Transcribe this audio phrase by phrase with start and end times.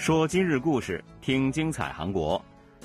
[0.00, 2.40] 说今日故事，听精彩韩国。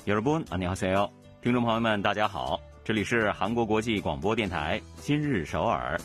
[0.06, 1.08] 여러분安녕하세 요，
[1.40, 6.00] 听众朋友们，大家好，这里是韩国国际广播电台今日首尔。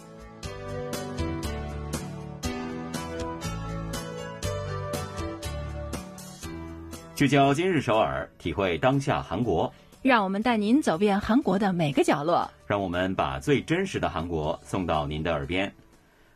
[7.15, 9.73] 聚焦今日首尔，体会当下韩国。
[10.03, 12.47] 让我们带您走遍韩国的每个角落。
[12.67, 15.73] 让我们把最真实的韩国送到您的耳边。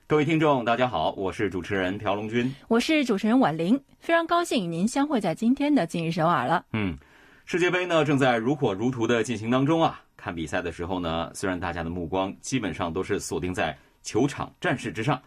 [0.09, 6.65] 各位听众，大家好，我是主持人朴龙军，我是主持人婉玲，非常高兴与您相会在今天的今日首尔了。
[6.75, 6.97] 嗯，
[7.45, 10.01] 世界杯呢正在如火如荼的进行当中啊。
[10.17, 15.21] 看比赛的时候呢，虽然大家的目光基本上都是锁定在球场战事之上。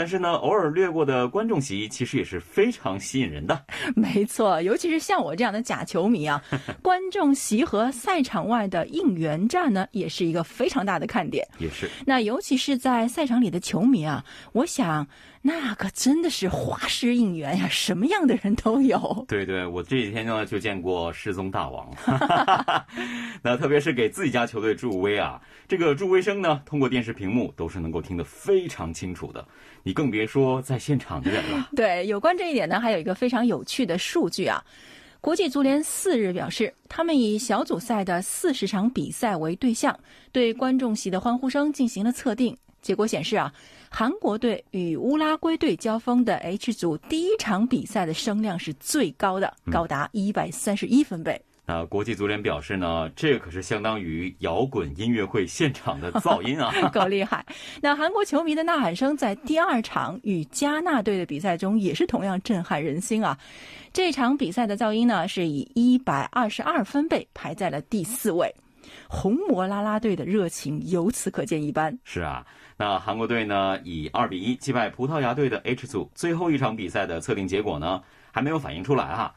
[0.00, 3.62] 但是呢，偶尔掠过的观众席其实也是非常吸引人的。
[3.94, 6.42] 没错，尤其是像我这样的假球迷啊，
[6.80, 11.46] 观众席和赛场外的应援站呢，也是一个非常大的看点。
[11.58, 11.86] 也是。
[12.06, 15.06] 那尤其是在赛场里的球迷啊，我想。
[15.42, 19.24] 那可真的是花式应援呀，什么样的人都有。
[19.26, 21.90] 对对，我这几天呢就见过失踪大王，
[23.42, 29.42] 那特别是给自己家球队助威啊，这个助威声呢，通过电视屏幕都是能够听得非常清楚的，
[29.82, 31.70] 你更别说在现场的人了。
[31.74, 34.62] 对，有关这一点呢，还有一个非常有趣的数据啊，
[35.22, 39.98] 国际足联四日表示，他们以小组赛的四十场比赛为对象，
[40.32, 42.54] 对观众席的欢呼声进行了测定。
[42.82, 43.52] 结果显示啊，
[43.92, 51.38] 韩国队与乌拉圭队交锋的 H 组第一场比赛的声量是最高的，高达一百三十一分贝。
[51.66, 57.44] 那国际足联表示呢，这可是相当于摇滚音乐会现场的 噪音啊，够厉害。
[57.80, 63.36] 那韩国球迷的呐喊声在第二场与加纳队的比赛中也是同样震撼人心啊。
[63.92, 68.52] 这场比赛的噪音呢，是以一百二十二分贝排在了第四位。
[69.08, 71.96] 红魔啦啦队的热情由此可见一斑。
[72.04, 72.46] 是啊。
[72.80, 79.34] 那韩国队呢，以二比一击败葡萄牙队的 H 组最后一场比赛的测定结果呢，还没有反映出来哈。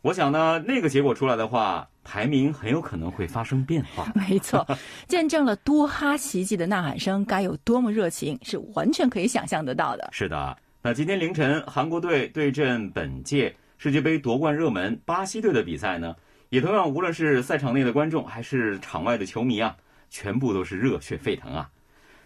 [0.00, 4.06] 我想呢，那个结果出来的话，排名很有可能会发生变化。
[4.14, 4.64] 没错，
[5.08, 10.08] 见证了多哈奇迹的呐喊声该有多么热情，是完全可以想象得到的。
[10.12, 16.14] 是的，那今天凌晨韩国队对阵本届世界杯夺冠热门巴西队的比赛呢，
[16.48, 19.76] 也同样无论是赛场内的观众还是场外的球迷啊，
[20.10, 21.68] 全部都是热血沸腾啊。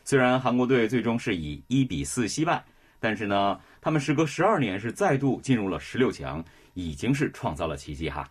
[0.09, 2.65] 虽然韩国队最终是以一比四惜败，
[2.99, 6.43] 但是呢，他们时隔十二年是再度进入了十六强，
[6.73, 8.27] 已经是创造了奇迹哈，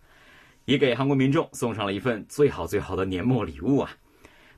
[0.66, 3.92] 也给韩国民众送上了一份最好最好的年末礼物啊！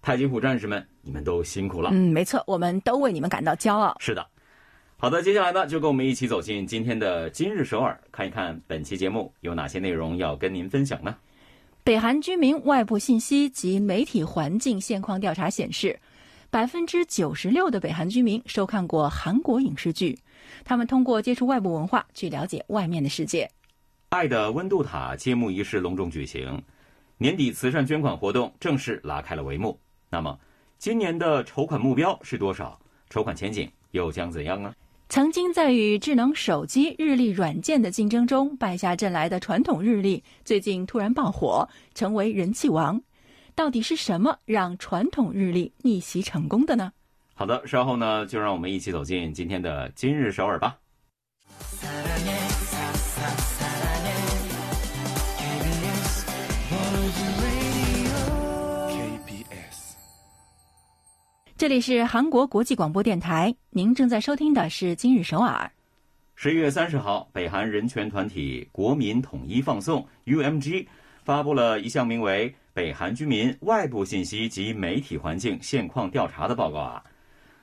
[0.01, 1.89] 太极虎战士们，你们都辛苦了。
[1.91, 3.97] 嗯，没错，我们都为你们感到骄傲。
[3.99, 4.25] 是的，
[4.95, 11.13] 好的，接下来呢，就跟我们一起走进今天的今日首尔，看一看本期节目有哪些内容要跟您分享呢？
[11.83, 15.99] 北韩居民外部信息及媒体环境现况调查显示。
[16.51, 20.17] 百分之九十六的北韩居民收看过韩国影视剧，
[20.63, 23.47] 他们通过接触外部文化去了解外面的世界。
[24.09, 26.59] 爱的温度塔揭幕仪式隆重举行，
[27.19, 29.79] 年底慈善捐款活动正式拉开了帷幕。
[30.09, 30.39] 那么，
[30.79, 32.79] 今年的筹款目标是多少？
[33.11, 34.73] 筹款前景又将怎样呢？
[35.07, 42.99] 曾经在与智能手机日历软件的竞争中败下阵来的传统日历，最近突然爆火，成为人气王。
[43.59, 46.93] 到底是什么让传统日历逆袭成功的呢？
[47.35, 50.77] 好的，稍后呢，就让我们一起走进今天的今日首尔吧。
[61.57, 65.69] 这里是韩国国际广播电台，您正在收听的是今日首尔。
[66.35, 70.87] 十一月三十号，北韩人权团体国民统一放送 （UMG）
[71.25, 72.55] 发布了一项名为。
[72.73, 77.03] 北韩居民外部信息及媒体环境现况调查的报告啊，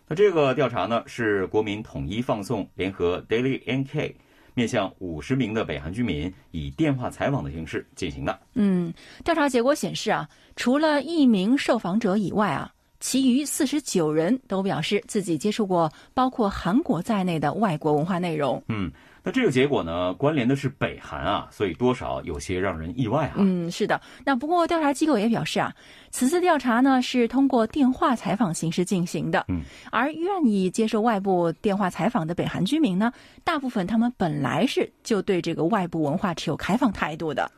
[0.09, 4.15] 那这个调查呢是国民统一放送联合 Daily NK
[4.55, 8.39] 面向五十名的北韩居民以电话采访的形式进行的。
[8.55, 8.93] 嗯，
[9.25, 12.73] 调查结果显示啊，除了一名受访者以外啊，
[13.07, 18.61] 其余四十九人都表示自己接触过包括韩国在内的外国文化内容。
[18.69, 18.91] 嗯。
[19.23, 23.35] 那这个结果呢，关联的是北韩啊，所以多少有些让人意外啊。
[23.37, 24.01] 嗯，是的。
[24.25, 25.73] 那不过调查机构也表示啊，
[26.11, 29.45] 此次调查呢是通过电话采访形式进行的。
[29.47, 29.61] 嗯，
[29.93, 33.13] 而愿意接受外部电话采访的北韩居民呢，
[33.45, 37.49] 大部分他们本来是就对这个外部文化持有开放态度的。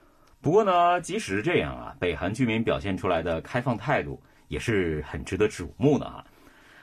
[0.42, 6.24] 不过呢，即使是这样啊，北韩居民表现出来的开放态度也是很值得瞩目的啊。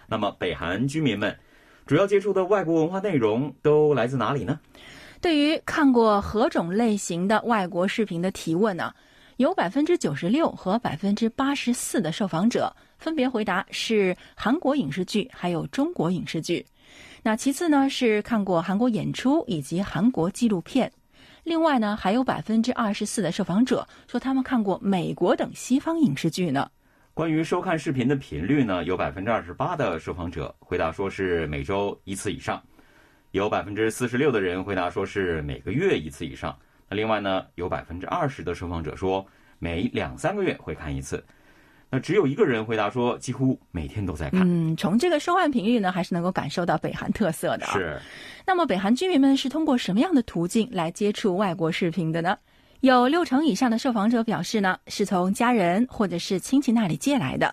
[0.08, 1.38] 那么，北韩居民们。
[1.88, 4.60] 主要接触的外国文化内容都来自哪里呢？
[5.22, 8.92] 对于看过何种类型的外国视频的提问呢？
[9.38, 16.66] 有百分之九十六和百分之八十四的受访者分别回答是韩国影视剧，还有中国影视剧。
[17.22, 20.92] 那其次呢是看过韩国演出以及韩国纪录片，
[21.44, 26.72] 另外呢，还有百分之二十四的受访者说他们看过美国等西方影视剧呢。
[27.16, 32.62] 关于收看视频的频率呢，有百分之二十八的受访者回答说是每周一次以上，
[33.32, 36.54] 有百分之四十六的人回答说是每个月一次以上。
[36.90, 39.26] 那另外呢，有百分之二十的受访者说
[39.60, 41.24] 每两三个月会看一次。
[41.90, 44.42] 那只有一个人回答说，几乎每天都在看。
[44.44, 47.66] 嗯，从这个收看频率呢，还是能够感受到北韩特色的。
[47.68, 47.98] 是。
[48.46, 52.38] 那么，北韩居民们是通过什么样的途径来接触外国视频的呢？
[52.82, 57.48] 有六成以上的受访者表示呢，是从家人或者是亲戚那里借来的；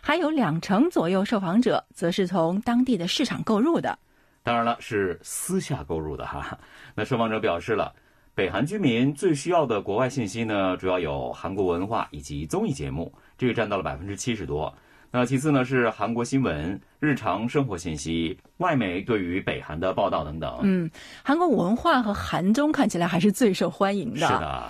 [0.00, 3.98] 还有两成左右受访者则是从当地的市场购入的。
[4.42, 6.58] 当然了，是私下购入的哈。
[6.94, 7.92] 那受访者表示了，
[8.34, 13.12] 北韩居民最需要的国外信息呢，主要有韩国文化以及综艺节目。
[13.36, 14.72] 这个占到了百分之七十多，
[15.12, 20.58] 那其次呢是韩国新闻、日常生活信息、外媒对于北韩的报道等等。
[20.62, 20.88] 嗯，
[21.24, 24.20] 韩国文化和韩综看起来还是最受欢迎的。
[24.20, 24.68] 是的。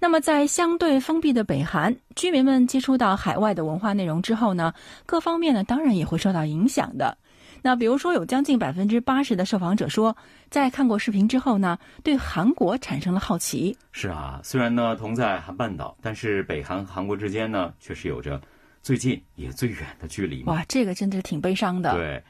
[0.00, 4.72] 那么在相对封闭的北韩，居民们接触到海外的文化内容之后呢，
[5.04, 7.18] 各方面呢当然也会受到影响的。
[7.62, 10.16] 那比如说，有将近百分之八十的受访者说，
[10.48, 13.76] 在看过视频之后呢，对韩国产生了好奇。
[13.92, 18.40] 是啊，虽然呢同在韩半岛，但是北韩和韩国之间呢，确实有着
[18.82, 20.42] 最近也最远的距离。
[20.44, 21.94] 哇，这个真的是挺悲伤的。
[21.94, 22.22] 对，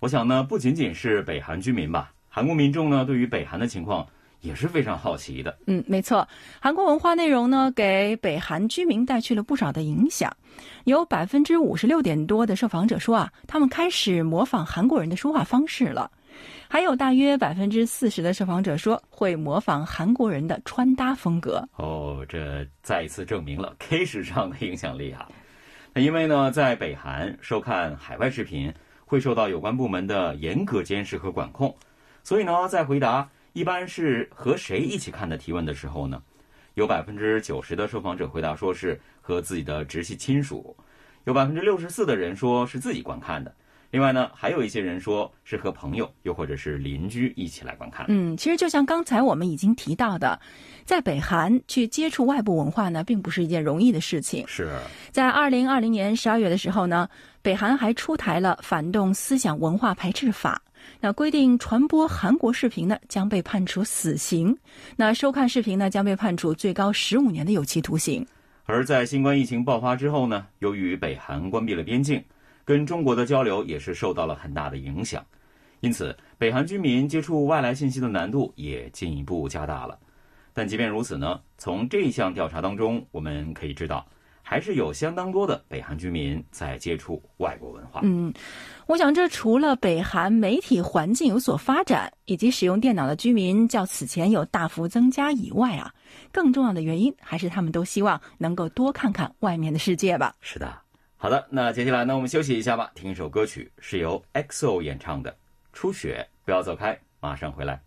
[0.00, 4.06] 我想呢，不仅仅是北韩居民吧，韩国民众呢，对于北韩的情况。
[4.40, 5.58] 也是非常好奇的。
[5.66, 6.28] 嗯，没错，
[6.60, 10.32] 韩国文化内容呢，给北韩居民带去了不少的影响。
[10.84, 16.08] 有百分之五十六点多的受访者说啊，他们开始模仿韩国人的说话方式了。
[16.68, 21.68] 还有大约百分之四十的受访者说会模仿韩国人的穿搭风格。
[21.74, 25.28] 哦，这再一次证明了 K 时尚的影响力啊。
[25.98, 28.72] 因为呢，在北韩收看海外视频
[29.04, 31.76] 会受到有关部门的严格监视和管控，
[32.22, 33.28] 所以呢，在回答。
[33.54, 35.36] 一般是和谁一起看的？
[35.36, 36.22] 提问的时候呢，
[36.74, 40.76] 有百分之九十的受访者回答说是和自己的直系亲属，
[41.24, 43.52] 有百分之六十四的人说是自己观看的。
[43.90, 48.04] 另外呢，还有一些人说是和朋友又或者是邻居一起来观看。
[48.08, 50.38] 嗯，其实就像刚才我们已经提到的，
[50.84, 54.46] 在北韩去接触外部文化呢，并不是一件容易的事情。
[54.46, 54.68] 是
[55.10, 57.08] 在二零二零年十二月的时候呢，
[57.40, 60.60] 北韩还出台了反动思想文化排斥法。
[61.00, 64.54] 那规定传播韩国视频呢，将被判处死刑；
[64.96, 68.26] 那收看视频呢，将被判处最高十五年的有期徒刑。
[68.64, 72.22] 而在新冠疫情爆发之后呢，由于北韩关闭了边境，
[72.68, 75.24] 跟中国的交流也是受到了很大的影响，
[75.80, 79.98] 因此北韩居民接触外来信息的难度也进一步加大了。
[80.52, 84.06] 但即便如此呢，从这项调查当中，我们可以知道。
[84.42, 88.00] 还是有相当多的北韩居民在接触外国文化。
[88.02, 88.32] 嗯，
[88.86, 95.92] 我想这除了北韩媒体环境有所发展，以及使用电脑的居民较此前有大幅增加以外啊，
[96.32, 100.34] 更重要的原因还是他们都希望能够多看看外面的世界吧。
[100.40, 100.80] 是的，
[101.20, 105.32] 好的，那接下来呢，我们休息一下吧，听一首歌曲，是由 EXO 演唱的
[105.72, 107.80] 《初雪》，不要走开，马上回来。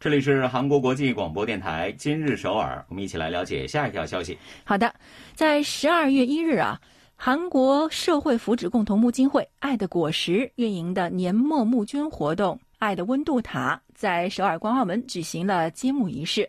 [0.00, 4.38] 这里是韩国国际广播电台今日首尔，我们一起来了解下一条消息。
[4.64, 4.94] 好的，
[5.34, 6.80] 在十二月一日啊，
[7.16, 16.48] 韩国社会福祉共同募金会“爱的果实”运营的年末募捐活动“爱的温度塔”在首尔光化门举行了揭幕仪式。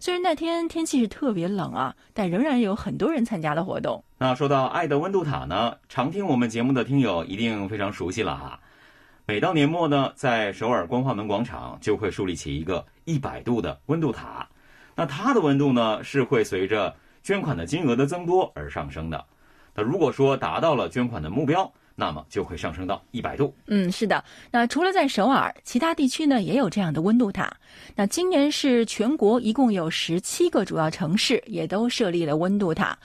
[0.00, 4.02] 虽然那天天气是特别冷啊，但仍然有很多人参加了活动。
[4.16, 8.58] 那说到“爱的温度塔”呢，常听我们节目的听友一定非常熟悉了哈。
[9.26, 14.48] 每到年末呢，在首尔光化门广场就会树立起一个一百度的温度塔，
[14.94, 19.26] 那它的温度呢是会随着捐款的金额的增多而上升的。
[19.74, 23.54] 那如果说达到了捐款的目标，那么就会上升到一百度。
[23.66, 24.22] 嗯，是的。
[24.50, 27.52] 那除了在首尔，其他地区呢也有这样的温度塔。
[27.94, 32.98] 那今年是全国一共有十七个主要城市也都设立了温度塔。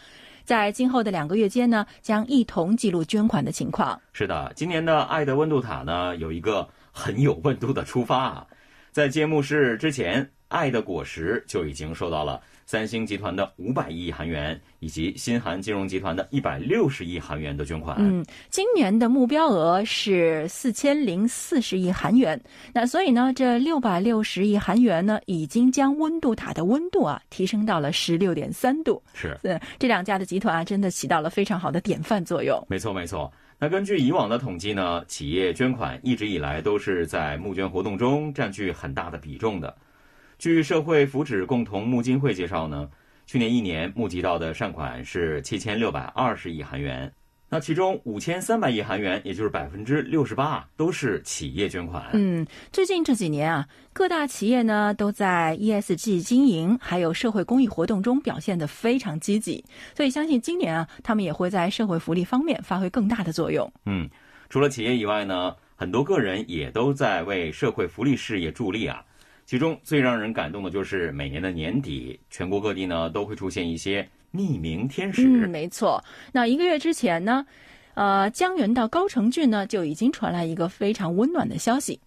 [0.43, 3.99] 在今后的两个月间呢，将一同记录捐款的情况。
[4.13, 8.47] 是的，今年的爱的温度塔呢，有一个很有温度的出发啊，
[8.91, 12.41] 在揭幕式之前，爱的果实就已经受到了。
[12.69, 17.97] 三星集团的五百亿韩元，以及新韩金融集团的一百六十亿韩元的捐款。
[17.97, 22.39] 嗯，今年的目标额是四千零四十亿韩元。
[22.71, 29.01] 那所以呢，这六百六十亿韩元呢，已经将温度塔的温度啊提升到了十六点三度。
[29.15, 32.63] 是，嗯，这两家的集团啊，真的起到了非常好的典范作用。
[32.69, 33.33] 没错，没错。
[33.57, 39.75] 那根据以往的统计呢，企业捐款一直以来都是在募捐活动中占据很大的比重的。
[40.39, 42.89] 据社会福祉共同募金会介绍呢，
[43.25, 47.11] 去年一年募集到的善款是七千六百二十亿韩元。
[47.49, 52.05] 那其中五千三百亿韩元，也就是百分之六十八，都是企业捐款。
[52.13, 63.69] 嗯，最近这几年啊，各大企业呢都在 ESG 经营还有社会公益活动中表现得非常积极，所以相信今年啊，他们也会在社会福利方面发挥更大的作用。
[63.85, 64.09] 嗯，
[64.49, 69.03] 除了企业以外呢，很多个人也都在为社会福利事业助力啊。
[69.49, 74.07] 其中最让人感动的就是每年的年底，全国各地呢都会出现一些。
[74.31, 76.03] 匿名天使，嗯，没错。
[76.31, 77.43] 那一个月之前呢，
[77.95, 81.99] 呃，江原道高城郡呢就已经传来一个非常温暖的消息，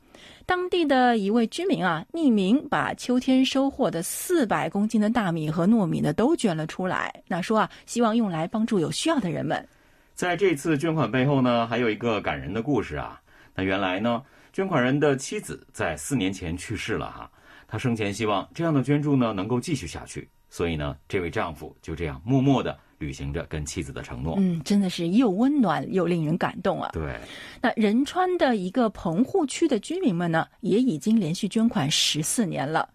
[0.47, 7.13] 当地的一位居民啊，匿名把秋天收获的四百公斤的大米和糯米呢都捐了出来。
[7.27, 9.67] 那说啊，希望用来帮助有需要的人们。
[10.15, 13.21] 在这次捐款背后呢，还有一个感人的故事啊。
[13.57, 14.23] 那原来呢，
[14.53, 17.31] 捐款人的妻子在四年前去世了哈，
[17.67, 20.29] 他生前希望这样的捐助呢能够继续下去。
[20.51, 24.35] 所以呢，这位丈夫就这样默默的履行着跟妻子的承诺。
[24.39, 26.91] 嗯，真的是又温暖又令人感动啊。
[26.93, 27.19] 对，
[27.63, 32.87] 那仁川的一个棚户区的居民们呢，也已经连续捐款十四年了。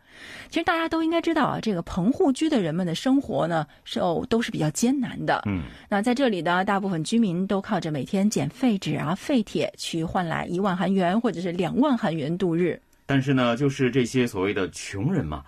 [0.49, 5.43] 其实大家都应该知道啊，这个棚户区的人们的生活呢，是哦都是比较艰难的。
[5.45, 12.79] 嗯，那在这里呢，大部分居民都靠着每天捡废纸啊、废铁去换来一万韩元或者是两万韩元度日。
[13.05, 15.43] 但是呢，就是这些所谓的穷人嘛。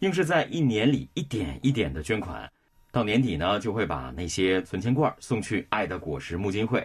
[0.00, 2.50] 硬是在一年里一点一点的捐款，
[2.90, 6.84] 到年底呢，就会把那些存钱罐送去爱的果实募金会。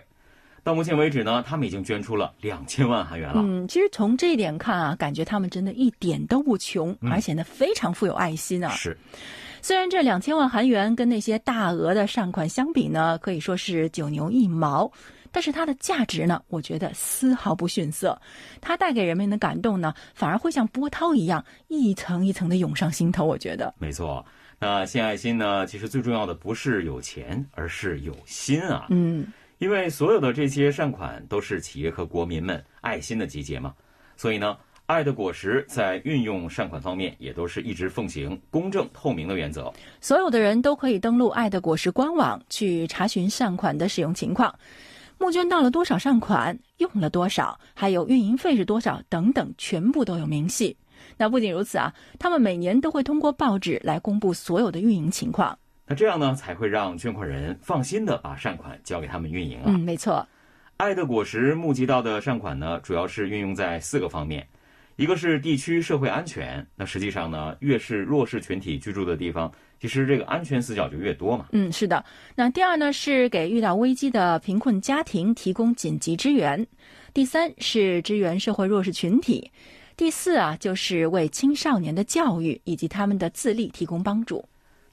[0.68, 3.36] 到目前为止呢，他们已经捐出了两千万韩元了。
[3.38, 8.72] 嗯，其实从这一点看啊，感觉他们真的一点都不穷，而且呢，非常富有爱心啊。
[8.72, 8.98] 是，
[9.62, 14.92] 虽然这两千万韩元跟那些大额的善款相比呢，可以说是九牛一毛。
[15.32, 18.20] 但是它的价值呢，我觉得丝毫不逊色。
[18.60, 23.24] 它带给人们的感动呢，反而会像波涛一样一层一层的涌上心头。
[23.24, 24.26] 我觉得没错。
[24.60, 28.88] 那献爱心呢，其实最重要的不是有钱，而是有心啊。
[28.90, 29.28] 嗯，
[29.60, 33.74] 因为所有的这些善款都是企业和国民们爱心的集结嘛。
[34.16, 39.74] 所以呢，爱的果实在运用善款方面也都是一直奉行公正透明的原则。
[40.00, 44.54] 所有的人都可以登录爱的果实官网去查询善款的使用情况。
[45.20, 50.78] 募捐到了多少善款，用了多少，还有运营费是多少等等，全部都有明细。
[51.18, 55.58] 那不仅如此啊，他们每年都会通过报纸来公布所有的运营情况。
[55.88, 59.64] 那这样呢，才会让捐款人放心的把善款交给他们运营啊。
[59.68, 60.28] 嗯，没错。
[60.76, 64.46] 爱的果实募集到的善款呢，主要是运用在四个方面。
[64.98, 71.46] 一个是地区社会安全，那实际上呢，越是弱势群体居住的地方，其实这个安全死角就越多嘛。
[71.52, 72.04] 嗯，是的。
[72.36, 76.66] 那第二呢，是给遇到危机的贫困家庭提供紧急支援；
[77.14, 79.52] 第三是支援社会弱势群体；
[79.96, 84.44] 第四啊，就是为青少年的教育以及他们的自立提供帮助。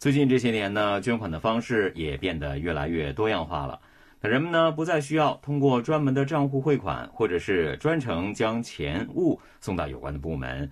[0.04, 3.80] 最近这些年呢，捐款的方式也变得越来越多样化了。
[4.20, 10.70] 人们呢不再需要通过专门的账户汇款，或者是专程将钱物送到有关的部门，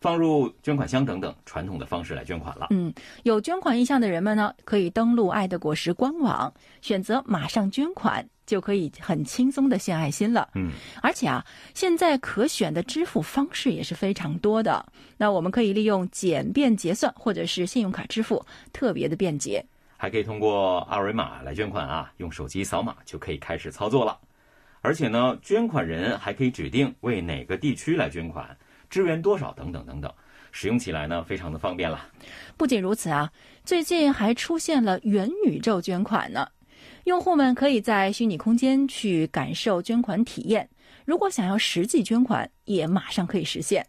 [0.00, 2.68] 放入捐款箱等等传统的方式来捐款了。
[2.70, 2.90] 嗯，
[3.24, 6.50] 有捐款意向的人们呢，可以登录爱的果实官网，
[6.80, 10.48] 选择马上捐款，就可以很轻松的献爱心了。
[10.54, 10.70] 嗯，
[11.02, 11.44] 而且啊，
[11.74, 14.84] 现在可选的支付方式也是非常多的。
[15.16, 19.64] 那我们可以利用简便结算，或者是信用卡支付，特别的便捷。
[19.96, 24.18] 还可以通过二维码来捐款啊，用手机扫码就可以开始操作了。
[24.80, 28.56] 而且呢，捐款人还可以指定为哪个地区来捐款，
[28.90, 30.12] 支援多少等等等等，
[30.50, 32.08] 使用起来呢非常的方便了。
[32.56, 33.30] 不仅如此啊，
[33.64, 36.48] 最近还出现了元宇宙捐款呢，
[37.04, 40.68] 用户们可以在虚拟空间去感受捐款体验，
[41.04, 43.84] 如果想要实际捐款，也马上可以实现。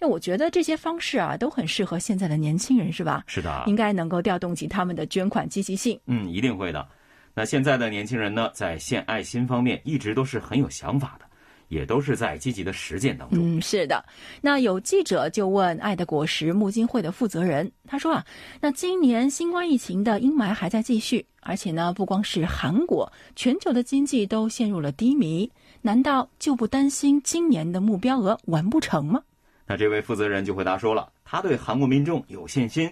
[0.00, 3.24] 哎，我觉得这些方式啊都很适合现在的年轻人，是吧？
[3.26, 5.98] 是的，应该能够调动起他们的捐款积极性。
[6.06, 6.86] 嗯，一定会的。
[7.34, 11.24] 那现在的年轻人呢，在献爱心方面一直都是很有想法的，
[11.68, 13.38] 也都是在积极的实践当中。
[13.40, 14.04] 嗯，是的。
[14.40, 18.24] 那有记者就问爱的果实募金会的负责人，他说啊，
[18.60, 25.50] 那今年新冠疫情的阴霾还在继续，而且呢，不光是韩国，全球的经济都陷入了低迷，
[25.82, 29.22] 难道就不担心今年的目标额完不成吗？
[29.66, 32.90] 那这位负责人就回答说了，他对韩国民众有信心，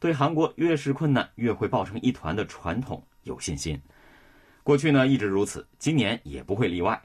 [0.00, 3.78] 对韩国越是困难越会抱成一团的传统有信心。
[4.62, 6.98] 过去呢一直如此，今年也不会例外。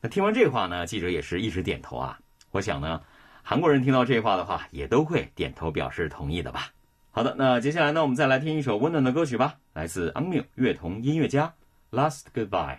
[0.00, 2.18] 那听完这话呢，记者也是一直点头啊。
[2.50, 3.00] 我想呢，
[3.42, 6.68] 韩国人听到这话的话，也都会点头表示同意的吧。
[7.10, 11.52] 好的，那接下来呢，我们再来听一首温暖的歌曲吧，来自安缪乐童音乐家
[11.98, 12.76] 《Last Goodbye》。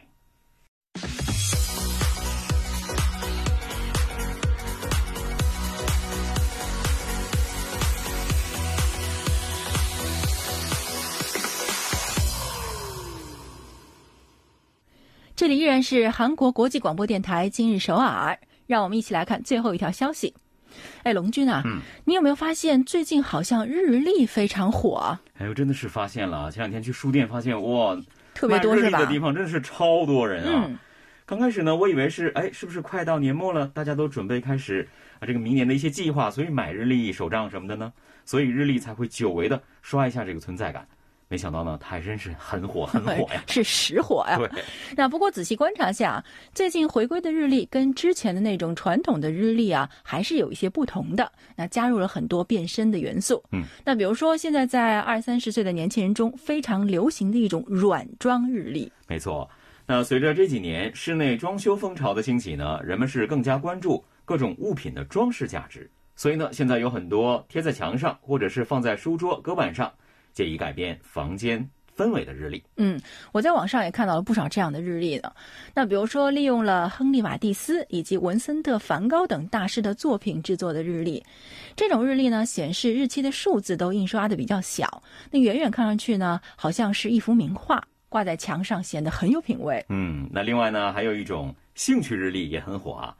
[15.40, 20.36] 这里依然是韩国国际广播电台今日首尔，让我们一起来看最后一条消息。
[21.04, 25.22] 哎，龙军啊，嗯，你有没有发现最近好像日历非常火啊？
[25.38, 26.52] 哎呦，真的是发现了！
[26.52, 27.98] 前两天去书店发现，哇，
[28.34, 29.12] 特别多是吧卖日历的？
[29.14, 30.66] 地方真的是超多人啊！
[30.68, 30.78] 嗯，
[31.26, 34.86] 刚开始呢，我以为是哎，是不是快到年末了，大家都准备开始
[35.22, 37.94] 啊这个明年的一些计划，所以买日历、手账什么的呢？
[38.26, 40.86] 所以日历才会久违的刷一下这个存在感。
[41.30, 43.44] 没想到呢，它还真是很火，很火呀！
[43.48, 44.36] 是实火呀。
[44.38, 44.50] 对，
[44.98, 46.24] 那不过仔细观察下，
[46.56, 51.32] 最近回归的日历跟之前的那种传统的日历啊，还是有一些不同的。
[51.56, 53.44] 那加入了很多变身的元素。
[53.52, 58.92] 嗯，那比如说现在在二三十岁的年轻人中非常流行的一种软装日历。
[59.08, 59.48] 没错。
[59.86, 69.92] 那随着这几年室内装修风潮的兴起呢，人们是更加关注各种物品的装饰价值，所以呢，现在有很多贴在墙上或者是放在书桌、隔板上，
[70.34, 72.64] 借以改变房间氛围的日历。
[72.78, 73.00] 嗯，
[73.32, 75.32] 我在网上也看到了不少这样的日历呢。
[75.74, 81.22] 那比如说，利用了亨利·瓦蒂斯以及文森特·梵高等大师的作品制作的日历，
[81.76, 89.86] 这种日历呢，显示日期的数字都印刷的比较小，那远远看上去呢，好像是一幅名画，挂在墙上显得很有品味。
[89.90, 93.16] 嗯，那另外呢，还有一种兴趣日历也很火啊。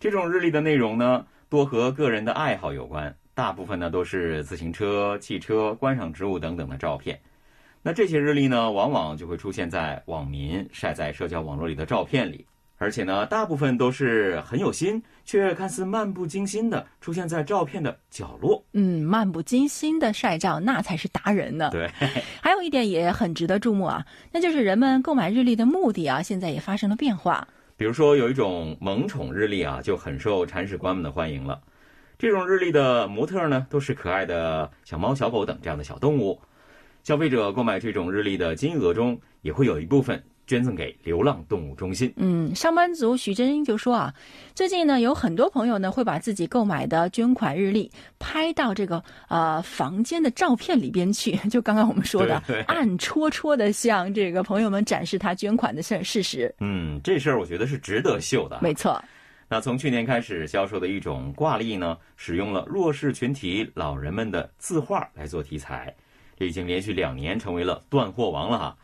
[0.00, 7.20] 这种日历的内容呢，多和个人的爱好有关，大部分呢都是自行车、汽车、观赏植物等等的照片。
[7.82, 12.46] 那这些日历呢，往往就会出现在网民晒在社交网络里的照片里，
[12.78, 18.64] 而且呢，大部分都是很有心，却看似漫不经心的出现在照片的角落。
[18.72, 21.68] 嗯，漫不经心的晒照，那才是达人呢。
[21.72, 21.90] 对，
[22.40, 27.46] 还有一点也很值得注目啊，那就是人们购买日历的目的啊，现在也发生了变化。
[27.76, 31.60] 比如说有一种萌宠日历啊，就很受铲屎官们的欢迎了。
[32.18, 36.40] 这种日历的模特呢，都是可爱的小猫、小狗等这样的小动物。
[37.02, 42.10] 消费者购买这种日历的金额中，也会有一部分捐赠给流浪动物中心。
[42.16, 44.14] 嗯，上班族许真英就说啊，
[44.54, 56.54] 最近呢有很多朋友呢会把自己购买的捐款日历拍到这个呃房间的照片里边去， 就刚刚我们说的对对暗戳戳的向这个朋友们展示他捐款的事事实。
[56.60, 58.60] 嗯，这事儿我觉得是值得秀的。
[58.62, 58.98] 没错，
[59.54, 65.94] 那从去年开始销售的一种挂历呢，使用了弱势群体老人们的字画来做题材，
[66.36, 68.76] 这已经连续两年成为了断货王了哈。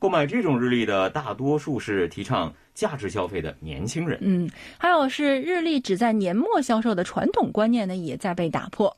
[0.00, 4.18] 购买这种日历的大多数是提倡价值消费的年轻人。
[4.20, 8.96] 嗯，还有是日历只在年末销售的传统观念呢，也在被打破。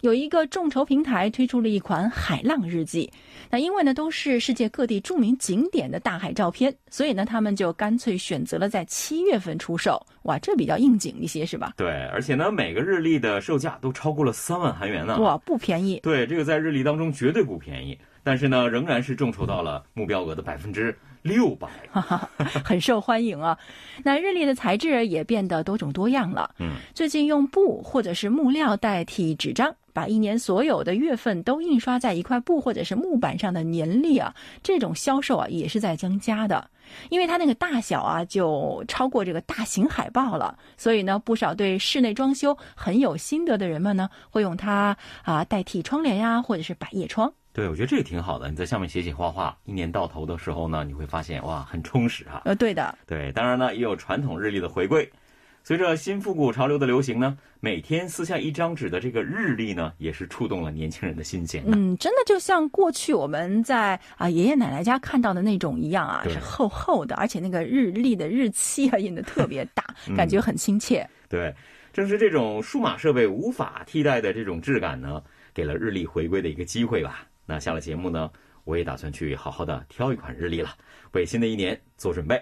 [0.00, 3.10] 有一个众筹平台推出了一款海浪日记，
[3.50, 10.00] 那因为呢都是世界各地著名景点的大海照片，所以呢他们就干脆选择了在七月份出售。
[10.24, 11.72] 哇，这比较应景一些是吧？
[11.76, 15.18] 对，而且呢，每个日历的售价都超过了三万韩元呢。
[15.18, 16.00] 哇，不便宜。
[16.00, 21.68] 对，这个在日历当中绝对不便宜，但是呢，仍然是众筹到了目标额的百分之六百。
[21.90, 22.30] 哈哈，
[22.64, 23.58] 很受欢迎啊。
[24.02, 26.54] 那日历的材质也变得多种多样了。
[26.58, 36.70] 嗯，最近用布或者是木料代替纸张，把一年所有的月份都印刷在一块布或者是木板上的年历啊，这种销售啊也是在增加的。
[37.08, 47.32] 因为它那个大小啊，就超过这个大型海报了，所以呢，不少对室内装修很有心得的人们呢，会用它啊代替窗帘呀，或者是百叶窗。
[47.52, 48.48] 对，我觉得这个挺好的。
[48.48, 52.42] 你在上面写写画画，一年到头的时候呢，你会发现哇，很充实啊。
[52.44, 55.10] 呃，对的，对，当然呢，也有传统日历的回归。
[55.62, 61.62] 随着新复古潮流的流行呢，每天撕下一张纸的这个日历呢，也是触动了年轻人的心弦。
[61.66, 71.06] 嗯，真的就像过去我们在啊爷爷奶奶家看到的那种一样啊，是厚厚的，而且那个日历的日期啊印的特别大， 嗯感觉很亲切。
[71.28, 71.54] 对，
[71.92, 77.26] 正是这种数码设备无法替代的这种质感呢，给了日历回归的一个机会吧。
[77.49, 78.31] 那下了节目呢，
[78.63, 80.69] 我也打算去好好的挑一款日历了，
[81.11, 82.41] 为新的一年做准备。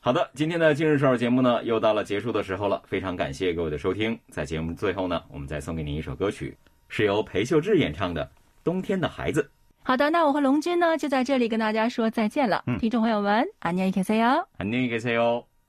[0.00, 4.18] 好的，今天的今日首尔节目呢，又到了结束的时候了，非常感谢各位的收听。
[4.28, 6.56] 在节目最后呢，我们再送给您一首歌曲，
[6.88, 8.22] 是由裴秀智演唱的《
[8.62, 9.42] 冬天的孩子》。
[9.82, 14.46] 好的，那我和龙君呢就在这里跟大家说再见了，嗯听众朋友们，안녕히계세요。
[14.58, 15.47] 안녕히계세요。